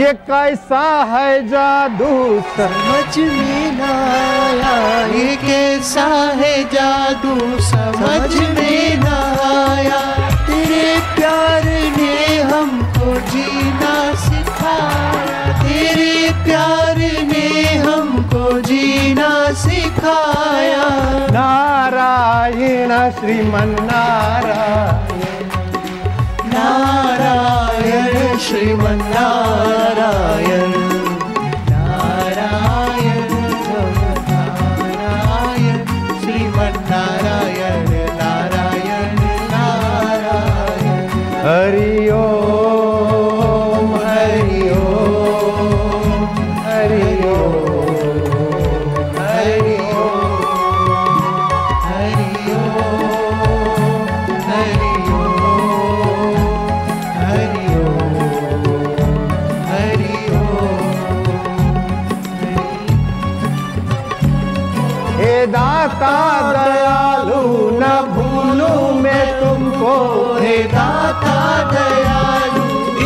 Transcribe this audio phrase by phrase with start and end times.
[0.00, 2.42] ये कैसा है जादू?
[2.56, 7.60] समझ में ना आया। ये कैसा है जादू?
[7.60, 9.18] समझ में ना
[9.70, 10.00] आया।
[10.46, 11.64] तेरे प्यार
[11.98, 20.88] ने हमको जीना सिखाया। तेरे प्यार ने हमको जीना सिखाया।
[21.30, 25.09] नारायण श्रीमन नारायण
[28.40, 30.79] श्रीमन्नारायण।
[70.40, 71.38] हे दाता
[71.70, 72.64] दयालु।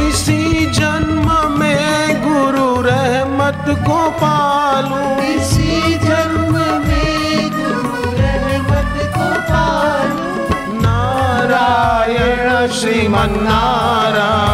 [0.09, 6.55] इसी जन्म में गुरु रहमत को पालू। इसी जन्म
[6.89, 10.33] में गुरु रहमत को पालू।
[10.81, 14.54] नारायण श्रीमन नारायण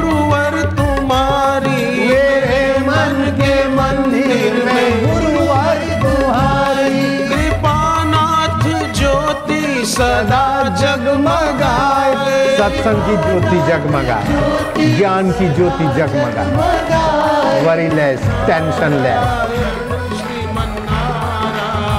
[11.11, 19.23] जगमगाए। सत्संग की ज्योति जगमगाए ज्ञान की ज्योति जगमगाए वरी लेस टेंशन लेस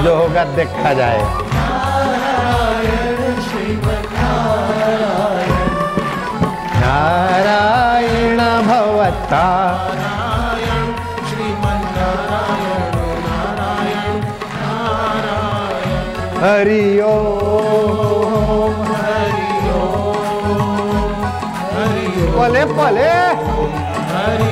[0.05, 1.21] जो होगा देखा जाए।
[6.81, 9.47] नारायण भवता।
[16.43, 16.84] हरि
[22.65, 24.52] É!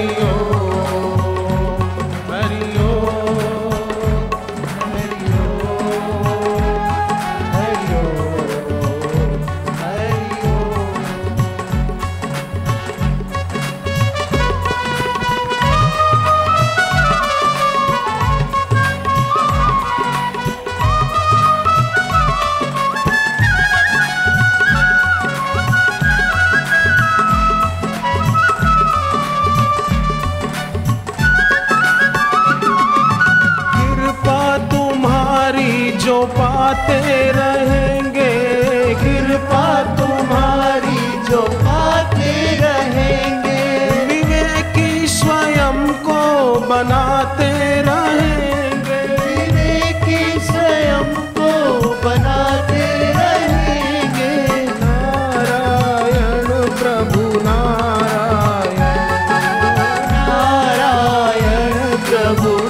[62.21, 62.70] ಪ್ರಭು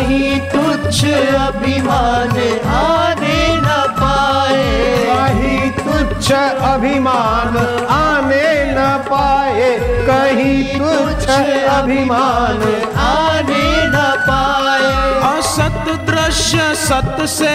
[0.00, 1.04] कहीं तुच्छ
[1.38, 2.30] अभिमान
[2.74, 3.68] आने न
[3.98, 4.62] पाए।
[5.08, 6.32] कहीं तुच्छ
[6.62, 7.56] अभिमान
[7.90, 9.68] आने न पाए।
[10.08, 11.28] कहीं तुच्छ
[11.70, 12.62] अभिमान
[12.98, 13.98] आने न
[14.28, 14.88] पाए।
[15.32, 17.54] असत दृश्य सत से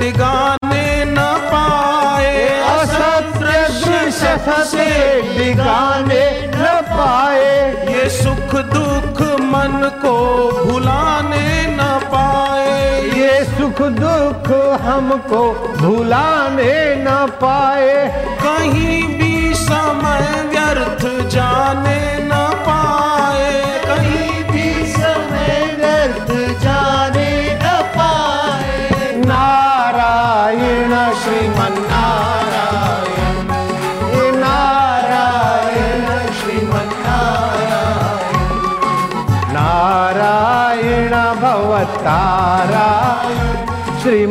[0.00, 1.18] डिगाने न
[1.52, 2.44] पाए।
[2.76, 4.88] असत दृश्य सत से
[5.38, 7.56] दिगाने न पाए।
[7.88, 10.16] ये सुख दुख मन को
[10.64, 11.45] भुलाने
[13.76, 14.46] सुख दुख
[14.82, 15.40] हमको
[15.76, 17.08] भुलाने न
[17.40, 17.92] पाए।
[18.42, 22.25] कहीं भी समय व्यर्थ जाने न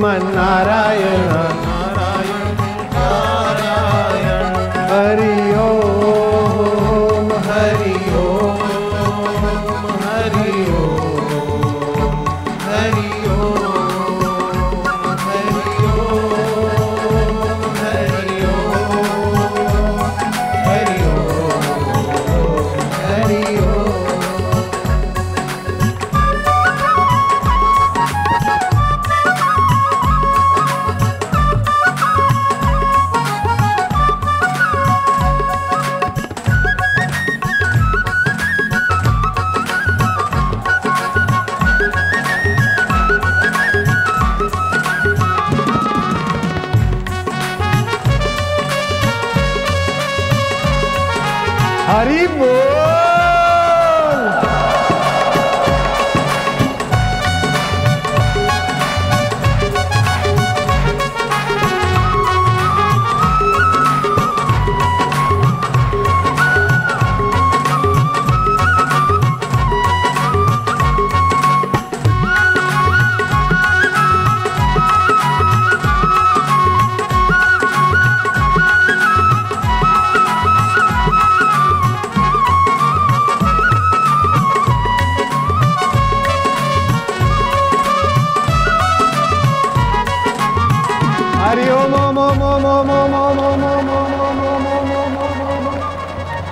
[0.05, 1.64] श्रीमन्नारायण।
[51.95, 53.14] हरि बोल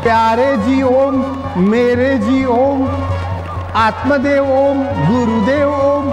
[0.04, 1.16] प्यारे जी ओम,
[1.70, 2.82] मेरे जी ओम,
[3.84, 6.10] आत्मदेव ओम, गुरुदेव ओम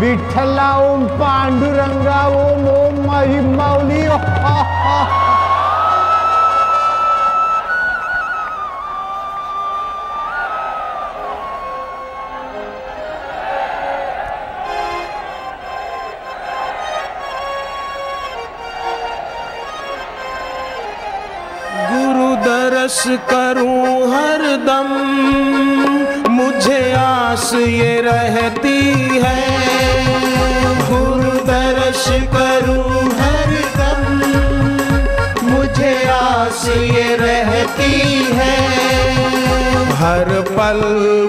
[0.00, 5.19] विठला ओम, पांडुरंगा ओम ओम, महिम ओम.
[22.80, 24.88] दरस करूँ हर दम।
[26.30, 28.78] मुझे आस ये रहती
[29.22, 29.34] है।
[30.88, 34.00] गुरु दर्श करूँ हर दम।
[35.50, 37.92] मुझे आस ये रहती
[38.32, 38.56] है।
[40.00, 40.80] हर पल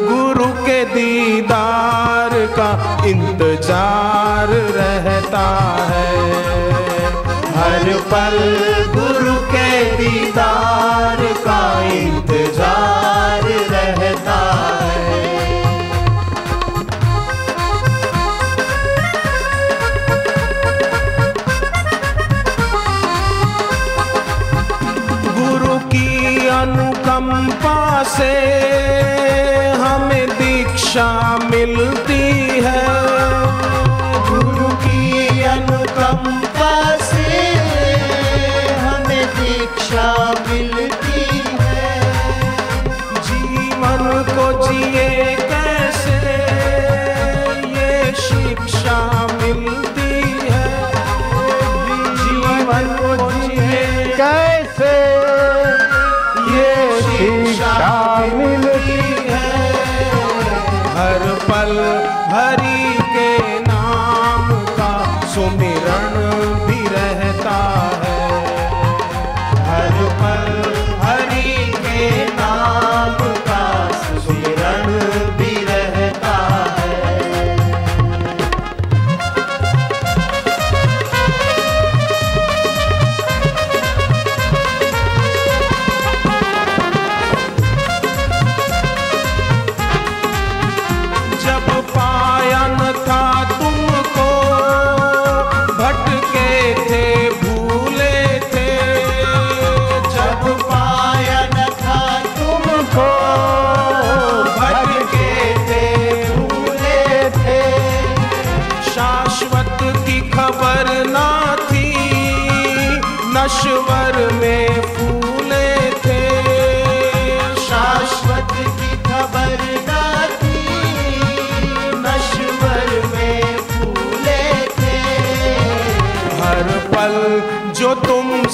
[0.08, 2.72] गुरु के दीदार का
[3.06, 5.48] इंतज़ार रहता
[5.90, 6.61] है।
[7.82, 8.36] हर पल
[8.94, 14.36] गुरु के दीदार का इंतज़ार रहता
[14.82, 15.22] है।
[25.40, 28.34] गुरु की अनुकंपा से
[29.82, 31.10] हमें दीक्षा
[31.50, 32.24] मिलती
[32.62, 32.80] है।
[40.50, 41.22] मिलती
[41.60, 41.84] है।
[43.28, 46.34] जीवन को जिए कैसे?
[47.76, 48.98] ये शिक्षा
[49.42, 50.14] मिलती
[50.50, 50.70] है।
[52.22, 54.96] जीवन को जिए कैसे?
[56.56, 57.74] ये शिक्षा
[58.36, 59.50] मिलती है।
[60.98, 61.74] हर पल
[62.34, 64.46] हरि के नाम
[64.80, 64.92] का
[65.28, 65.91] सुमिरण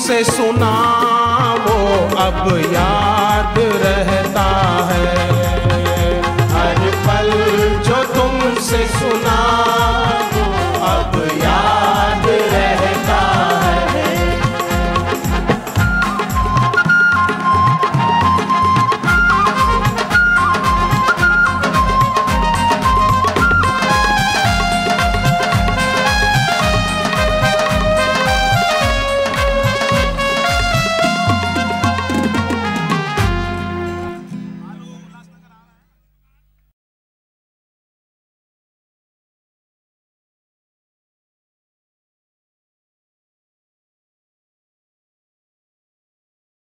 [0.07, 0.75] तुमसे सुना
[1.63, 1.75] वो
[2.15, 3.86] अब याद रह